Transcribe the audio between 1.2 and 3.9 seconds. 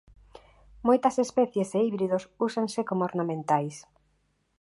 especies e híbridos úsanse coma ornamentais.